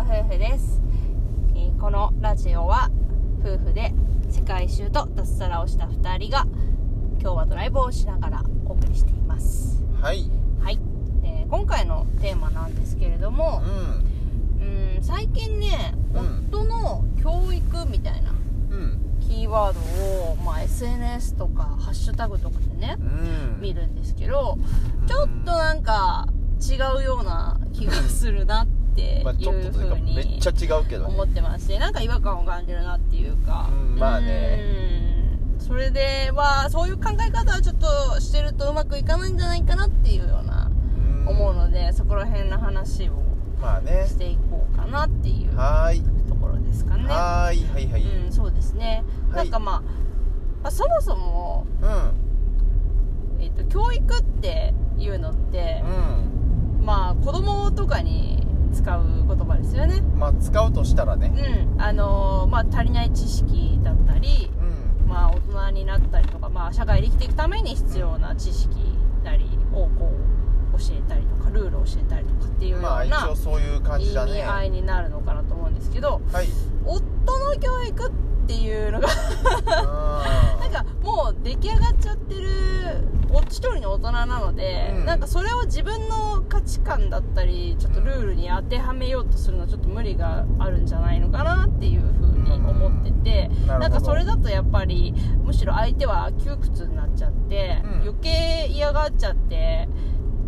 [0.00, 0.80] は夫婦です、
[1.54, 2.90] えーこのラジオは
[3.40, 3.92] 夫婦で
[4.30, 6.46] 世界一周と脱サラをした2人が
[7.20, 9.82] 今日はドライブをしながらお送りしています。
[10.00, 10.30] はい。
[10.60, 10.78] はい、
[11.22, 13.62] で今回のテーマなんですけれども
[14.58, 16.48] ううん最近ね、うん。
[16.50, 18.34] 夫の教育みたいなん
[18.70, 19.18] うん。
[19.20, 23.02] キーワードを、まあ、SNS とかハッシュタグとかでねう
[23.58, 23.60] ん。
[23.60, 24.58] 見るんですけど
[25.06, 26.26] ちょっとなんか
[26.60, 28.66] 違うような気がするなっ
[29.38, 33.68] ちょっとうというか風にめっちゃ違うけど思っねてましてなんか違和感を感じるなっていうか。
[33.72, 34.60] うんまあね。
[35.54, 35.60] うん。
[35.60, 41.28] それではそういう考え方はちょっとしてるとうまくいかないんじゃないかなっていうようなうん。
[41.28, 43.22] 思うのでそこら辺の話を
[43.60, 44.06] まあね。
[44.08, 47.04] していこうかなっていうはーいところですかね。
[47.08, 47.64] はーい。
[47.72, 48.02] はいはい。
[48.02, 49.44] うんそうですね、はい。
[49.44, 49.80] なんかまあ、
[50.62, 53.42] まあそもそも、うん。
[53.42, 60.00] えっと教育っていうのって、うまあ子供とかに使う言葉ですよね。
[60.00, 61.32] んまあ使うとしたらね。
[61.76, 61.82] うん。
[61.82, 64.50] あのーまあ足りない知識だったり
[65.02, 65.08] うん。
[65.08, 65.40] まあ大
[65.70, 68.76] 人になったりとかまあ社会で生きていくために必要な知識
[69.24, 70.12] なりをこ
[70.74, 74.32] う教えたりとかルールを教えたりとかっていうようまあ一な応そういう感意じだね。
[74.32, 76.46] 味合いになるのかなと思うんですけどはい。
[76.84, 77.00] 夫
[77.38, 78.12] の教育っ
[78.46, 79.08] ていうのが
[79.66, 82.48] あなんかもう出来上がっちゃってる
[83.32, 85.04] お一人の大人なので、うん。
[85.04, 93.66] なんかそれを自分の価値観だったりちょっとルールに当てはめようとするのはちょっと無理があるんじゃないのかなっていうふうに思ってて、うん。
[93.66, 97.90] ななんかそれだとやっぱりむしろ相手は窮屈になっちゃって、うん。
[98.02, 99.88] 余計嫌がっちゃって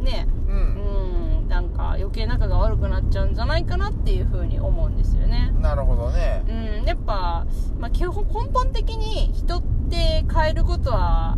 [0.00, 0.28] ね。
[0.46, 1.48] ううんん。
[1.48, 5.52] なんか余計仲が悪くなっちゃうんじゃないかなっていうふうに思うんですよね。
[5.60, 6.44] なるほどね。
[6.46, 7.46] うん、やっぱ、
[7.78, 11.36] まあ、基本根本的に人って変えることは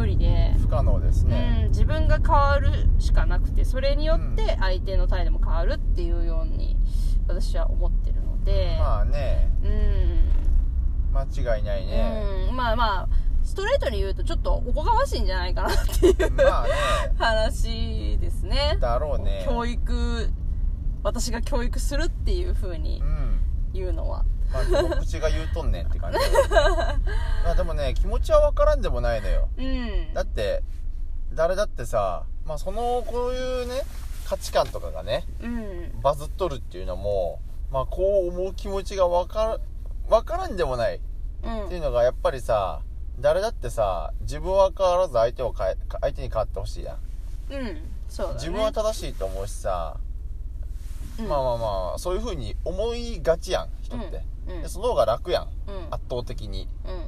[0.00, 6.78] 無理で、不可能ですうんね、自分が変わるしかなくてそれによって相手の態度も変わるっていうように
[7.28, 9.50] 私は思ってるので、まあね。
[9.62, 10.30] うん。
[11.12, 13.08] 間違いないね、うん、まあまあ
[13.42, 16.70] ストレートに言うとちょっとおこがましいんじゃないかなっていうまあね。
[17.18, 18.78] 話ですね。
[18.80, 19.44] だろうね。
[19.46, 20.30] 教育
[21.02, 23.40] 私が教育するっていう風にうん。
[23.72, 26.18] 言うのはまあどの口が言うとんねんって感じ。
[27.44, 29.48] まあでもね気持ちは分からんでもないのよ。
[29.56, 30.14] うん。
[30.14, 30.62] だって
[31.32, 33.82] 誰だってさまあそのこういうね
[34.28, 36.00] 価値観とかがねうん。
[36.02, 37.40] バズっとるっていうのも
[37.70, 39.58] まあこう思う気持ちが分から
[40.08, 41.00] 分からんでもない
[41.42, 41.66] うん。
[41.66, 42.82] っていうのがやっぱりさ
[43.20, 46.98] 誰だってさ自分は変わらず相手を変え相手に変わってほしいやん。
[47.52, 47.82] うん。
[48.08, 48.38] そうだね。
[48.40, 49.96] 自分は正しいと思うしさ、
[51.22, 51.28] うん。
[51.28, 54.56] まあまあまあそういう風に思いがちやん人って、うん。
[54.56, 54.62] うん。
[54.62, 55.94] でその方が楽やんうん。
[55.94, 56.68] 圧倒的に。
[56.84, 57.04] うん。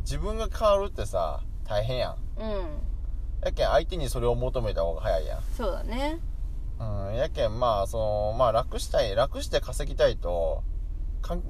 [0.00, 2.16] 自分が変わるってさ大変やん。
[2.38, 2.80] うん。
[3.44, 5.42] やけん相手にそれを求めた方が早いやん。
[5.56, 6.20] そうだね。
[6.78, 7.98] うんやけんまあそ
[8.32, 10.62] のまあ楽したい楽して稼ぎたいと
[11.22, 11.42] 考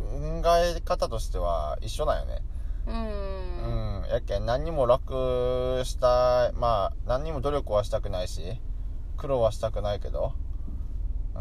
[0.58, 2.42] え方としては一緒なんよね。
[2.86, 4.02] ううん。
[4.02, 8.42] んやけん何にも楽したいまあ何にも努力はしたくないし
[9.16, 10.39] 苦労はしたくないけど、うん、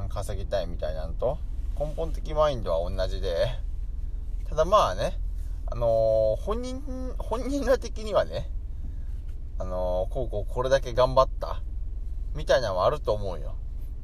[0.09, 1.37] 稼ぎたいみたいなんと
[1.79, 3.47] 根本的マインドは同じで。
[4.49, 5.19] ただまあね
[5.67, 6.81] あのー本人
[7.19, 8.49] 本人ら的にはね
[9.59, 11.61] あのーこうこうこれだけ頑張った
[12.35, 13.55] みたいなのはあると思うよ。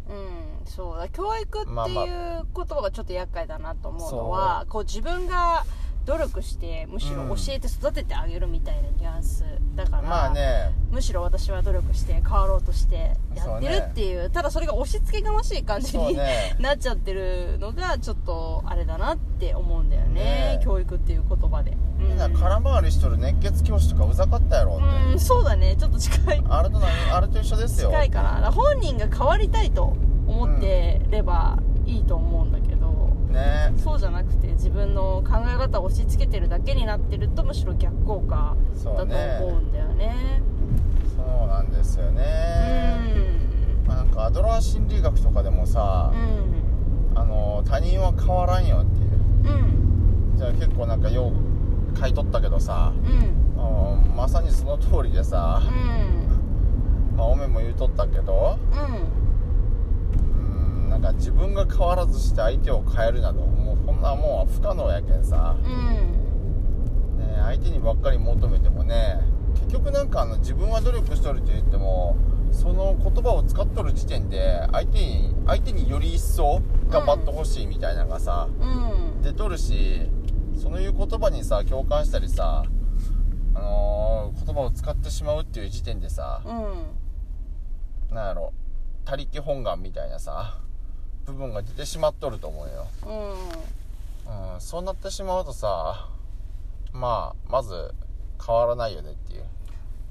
[0.08, 1.10] うんそうだ。
[1.10, 1.88] 教育っていうまあ。
[1.88, 5.66] ま言葉がちょっと厄介だなと思うのは、こう自分が
[6.06, 9.44] 努力してむしろ教えて育ててあげるみたいなニュアンス
[9.76, 10.72] だから、まあね。
[10.92, 16.18] むしろ私は努力して変わろうとしてやってるっていうただそれが押し付けがましい感じに、
[16.60, 20.06] なっちゃってるのがちょっとあれだなって思うんだよね。
[20.16, 20.62] ね。
[20.64, 22.34] 教育っていう言葉で、うん。
[22.38, 25.76] 空回りしとる熱血教師とかうざかったやろって、うんそうだね。
[25.76, 26.44] ちょっと近い。
[26.50, 26.90] あれと何？
[27.12, 27.90] あれと一緒ですよ。
[27.90, 28.52] 近いかな。
[28.52, 29.94] 本人が変わりたいと
[30.28, 32.88] 思ってればいいと思うんだけど、
[33.30, 33.74] ね。
[33.84, 34.55] そうじゃなくて
[34.96, 39.38] の考え方を押し付けてるだけになってるとむしろ逆効果だとそうね。
[39.42, 40.42] 思うんだよね。
[41.16, 42.96] そうなんですようね、
[43.88, 46.16] まあ、なんかアドラー心理学とかでもさん、
[47.14, 47.20] うん。
[47.20, 49.12] あの他人は変わらんよっていう。
[49.54, 50.38] うん。
[50.38, 52.98] じゃあ結構なんかよう書いとったけどさ、う
[53.60, 54.02] ん。
[54.08, 55.72] うん、まさにその通りでさ、う
[57.14, 57.18] ん。
[57.18, 58.60] まあ、おめも言うとったけど
[60.36, 63.40] うんなんか自分が変わらずして相手を変えるなど
[64.06, 65.72] なもんは不可能やけんさ、うん。
[65.72, 69.20] うんね、相手にばっかり求めてもね
[69.56, 72.18] 結局なんかあの自分は努力しとるって言っても
[72.52, 79.22] その言葉を使っとる時点で相手に相手により一層頑張ってほしいみたいなのがさ、うん。
[79.22, 80.10] 出とるし
[80.62, 82.64] そういう言葉にさ共感したりさ
[83.56, 88.16] あのー言葉を使ってしまうっていう時点でさうん。
[88.16, 88.54] なんやろ
[89.06, 90.60] 他力本願みたいなさ
[91.26, 93.85] 部分が出てしまっとると思うよ、うん
[94.28, 96.10] うん、そうなってしまうとさ
[96.92, 97.94] まあまず
[98.46, 99.46] 変わらないよねっていう。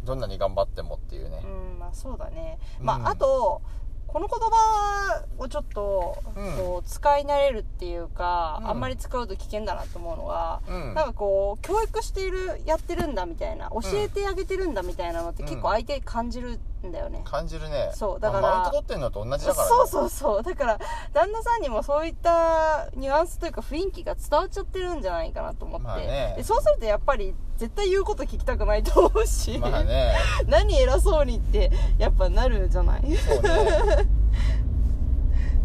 [0.04, 1.42] どんなに頑張ってもっていうね。
[1.44, 2.58] うんまあそうだね。
[2.80, 3.06] まあ、うん。
[3.08, 3.62] あと
[4.06, 6.56] この言葉をちょっとうん。
[6.56, 8.68] こう使い慣れるっていうか、うん。
[8.70, 10.94] あんまり使うと危険だなと思うのが、うん。
[10.94, 17.90] なんかこう教育しているやってるんだみたいな教えてあげてるんだみたいなのって結構相手感じるんだよね、感じるね。
[17.94, 19.70] そうだからまあマウント取ってんのと同じだからね。
[19.70, 20.42] そうそうそう。
[20.42, 20.78] だから
[21.12, 26.34] 旦那さんにもそういったニュアンスというか雰囲気が伝わっちゃってるんじゃないかなと思って、まあね。
[26.36, 30.14] でそうするとやっぱり絶対言うこと聞きたくないと思うし、まあね。
[30.46, 33.16] 何偉そうにってやっぱなるじゃない。
[33.16, 34.24] そうね。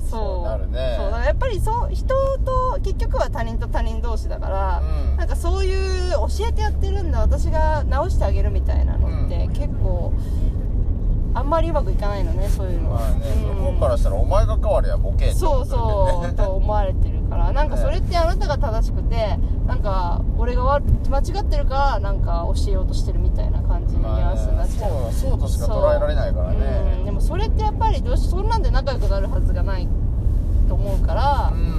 [0.10, 0.96] そうなるね。
[0.98, 2.08] そうだからやっぱりそう人
[2.40, 5.18] と結局は他人と他人同士だから、うん。
[5.18, 9.54] なんかそういう教えてやってるんだ私が直してあげるみたいなのって、うん。
[9.54, 10.14] 結構
[11.34, 13.16] あんまりうまくいかないのねそういうのは、まあね、
[13.50, 13.56] うん。
[13.58, 17.52] 向こうからしたらお前が代わりはボケってそう思そうと思われてるから。
[17.52, 19.38] なんかそれってあなたが正しくて
[19.68, 26.54] なんか俺がわ間違ってるからなんか教えようとしてるみたいな感じのニュアンスになっちゃう、まあねそうそうとしか捉えられないからそう。
[26.54, 26.60] うん。
[26.62, 29.88] ねでもそれってやっぱりどうしそんなんで仲良くなるはずがない
[30.68, 31.79] と思うからううんん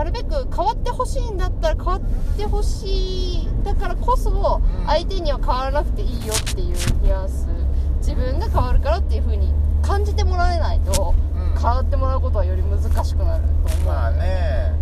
[0.00, 2.00] ななるべく変わってほしいんだったら変わっ
[2.36, 4.86] てほしいだからこそうん。
[4.86, 7.46] 相手には変わらなくていいよっていうニュアンス。
[7.98, 9.52] 自分が変わるからっていう風に
[9.82, 11.54] 感じてもらえないとうん。
[11.54, 13.86] 変わってもらうことはより難しくなると思う。
[13.86, 14.72] まあね。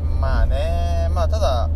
[0.00, 1.08] うまあね。
[1.12, 1.68] まあただ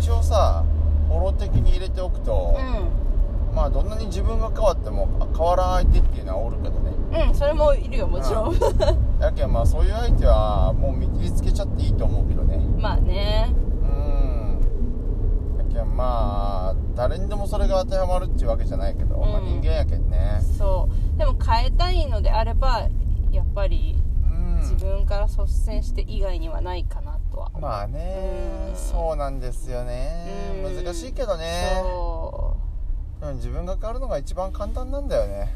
[0.00, 0.64] 一応さ
[1.06, 3.54] フォロー的に入れておくと、ん。
[3.54, 6.90] まあどんなに自分が変わってもあ変わらん相手っていうのはおるけどね。
[7.12, 12.58] うんうんそれもいるよもちろんやけんまあそういう相手はもう見切りつけちゃっていいと思うけどね。
[12.78, 13.50] まあね。
[13.52, 15.58] うん。
[15.58, 20.40] やけんまあ誰にでもそれが当てはまるっていうわけじゃないけど、まあうん人間やけんね。
[20.58, 21.18] そう。
[21.18, 22.88] でも変えたいのであれば
[23.30, 24.56] やっぱりうん。
[24.56, 27.52] 自分から率先して以外にはないかなとは。
[27.60, 28.70] まあね。
[28.70, 28.76] うん。
[28.76, 30.52] そうなんですよね。
[30.64, 30.84] うん。
[30.84, 31.80] 難しいけどね。
[31.80, 32.56] そ
[33.20, 35.54] でも自分が変わるのが一番簡単なんだよね。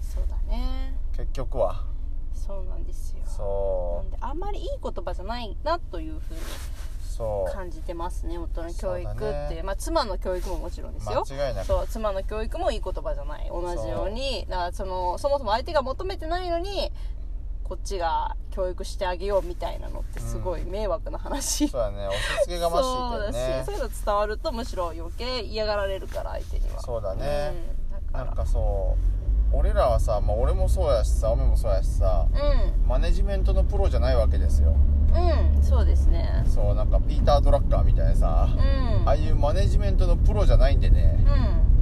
[0.00, 0.96] うそうだね。
[1.14, 1.92] 結局は
[2.34, 9.16] そうなんですよなそんであんまりいい言葉じゃないなというふうに感じてますね夫の教育っ
[9.50, 9.56] て。
[9.56, 11.22] ねまあ妻の教育ももちろんですよ。
[11.30, 11.66] 間違いなく。
[11.66, 13.48] そう妻の教育もいい言葉じゃない。
[13.50, 14.46] 同じように。
[14.48, 16.90] だからそのそもそも相手が求めてないのに
[17.62, 22.06] こっちが教育してあげようみたいなのってすごい迷惑な話、そうだね。
[22.06, 26.80] 押し付けがましいそうだしけどねそういうの伝わるとむしろ余計嫌がられるから相手には。
[26.80, 27.52] そうだね、
[27.92, 28.24] うん、だから。
[28.24, 29.21] なんかそう
[29.52, 34.70] 俺らはさ、まあ、俺もそうやしさおめもそうやしさうマネジメントのプロじゃないわけですよ。
[34.70, 36.44] んうんそうですね。
[36.46, 38.56] そうなんかピーター・ドラッカーみたいなさ、う
[39.04, 39.08] ん。
[39.08, 41.18] ああいうマネジメントのプロじゃないんでね。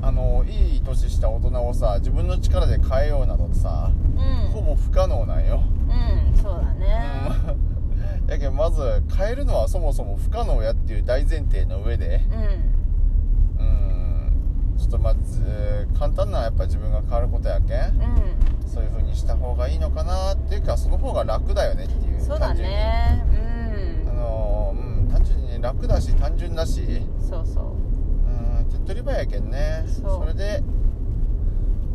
[0.01, 0.07] うん。
[0.07, 4.51] あのいい年した大人をさ自分の力で変えようなどってさうん。
[4.51, 7.05] ほぼ不可能なんよ、うんそうだね。
[8.29, 12.70] やけんまず変えるのはそもそも不可能やっていう大前提の上でうん
[14.91, 17.79] とまず簡単なやっぱ自分が変わることやけん。
[17.79, 18.69] うん。
[18.69, 22.75] そういう風にした方がいいのかなっていうかその方が楽だよねっていうそうだ単純に。
[22.75, 23.25] ね
[24.07, 26.83] あのーうん単純に楽だし単純だし。
[26.83, 27.65] うんそうそう。
[27.65, 29.85] うん手っ取り早いけんね。
[29.87, 30.27] そう。
[30.27, 30.63] れで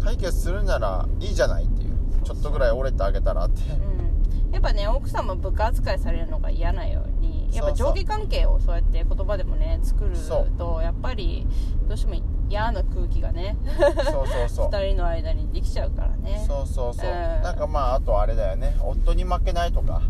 [0.01, 1.95] 解決するならいいじゃないっていう。
[2.23, 3.61] ちょっとぐらい折れてあげたらって。
[3.71, 4.51] うん。
[4.51, 11.45] やっぱね奥さんも部下扱いされるのが嫌なようにやっぱ上下関係をそうやって言葉でもね作るそとやっぱり
[11.87, 12.15] どうしても
[12.49, 13.57] 嫌な空気がね。
[14.05, 14.69] そうそうそう。
[14.71, 16.43] 二人の間にできちゃうからね。
[16.47, 17.13] そうそうそう、うん。
[17.41, 18.75] なんかまああとあれだよね。
[18.81, 20.01] 夫に負けないとか。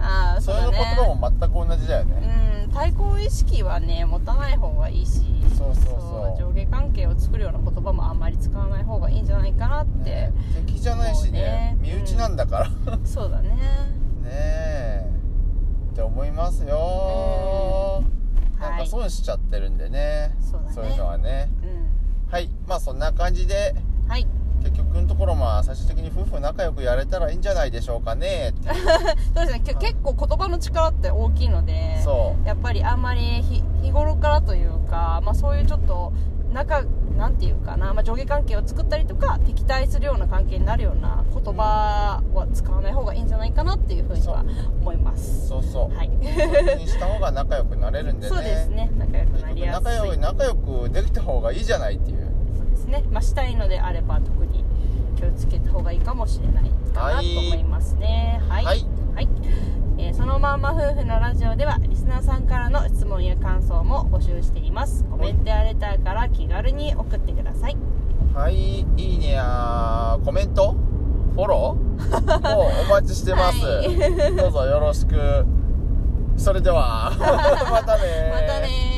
[0.00, 2.72] ああそういう言葉も全く同じだよね、うん。
[2.72, 5.22] 対抗意識はね持たない方がいいし。
[5.56, 6.42] そうそうそう。
[6.42, 10.32] 上下関係を作るような言葉もあんまり使わない方がいいんじゃないかなって、ね
[10.66, 11.76] 敵じゃないしね。
[11.80, 11.94] そうね。
[11.96, 13.56] 身内なんだから、ねそうだね。
[14.24, 15.10] え。
[15.92, 18.58] って思いますよ、うん。
[18.60, 20.34] なんはいか損しちゃってるんでね。
[20.40, 20.90] そうだね。
[20.90, 21.48] いうのはね。
[21.62, 21.63] うん
[22.30, 23.74] はいまあそんな感じで
[24.08, 24.26] はい。
[24.62, 28.54] 結局のところまあ最終的に夫婦仲良くやれたらいいんじゃないでしょうかね
[29.34, 29.60] そうですね。
[29.60, 32.48] け結構言葉の力って大きいのでそう。
[32.48, 36.12] やっぱりあんまり日日頃からというか、まあ、そういうちょっと
[36.52, 36.82] 仲
[37.16, 42.43] なんていうかな、まあ、上下関係を作ったりとか敵対するような関係になるような言葉は
[43.84, 44.44] っていうふうには
[44.80, 45.48] 思います。
[45.48, 46.10] そうそう、はい。
[46.10, 48.34] そうにした方が仲良くなれるんでね。
[48.34, 48.90] そうですね。
[48.96, 49.84] 仲良くなりやすい。
[49.84, 52.30] 仲良い仲良くできた方がいいじゃないっていう。
[52.56, 54.64] そうですね、まあ、したいのであれば特に
[55.16, 58.40] 気をつけた方がいいかもしれないかなとはい思いますね。
[58.48, 58.86] はい、はい。
[59.14, 59.28] はい。
[59.98, 65.04] えーそのまんま夫婦のラジオではリスナーさんからの質問や感想も募集しています。
[65.04, 67.76] コメントやレターから気軽に送ってください。
[68.34, 68.80] はい。
[68.80, 70.74] いいねやコメント？
[71.34, 72.54] フォロー？
[72.56, 74.36] もうお待ちしてます、はい。
[74.36, 75.44] どうぞよろしく。
[76.36, 77.12] それでは。
[77.18, 78.93] またねまたね